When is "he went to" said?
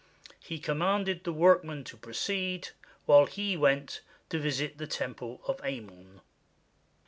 3.27-4.39